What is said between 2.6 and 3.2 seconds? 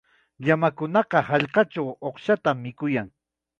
mikuyan.